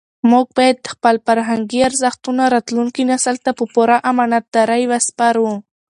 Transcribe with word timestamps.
موږ 0.31 0.45
باید 0.57 0.89
خپل 0.93 1.15
فرهنګي 1.25 1.79
ارزښتونه 1.89 2.43
راتلونکي 2.55 3.03
نسل 3.11 3.35
ته 3.45 3.51
په 3.57 3.65
پوره 3.73 3.97
امانتدارۍ 4.11 4.83
وسپارو. 4.87 5.49